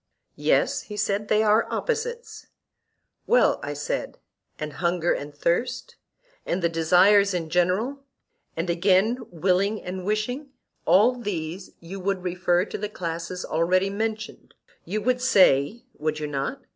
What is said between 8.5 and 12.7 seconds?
and again willing and wishing,—all these you would refer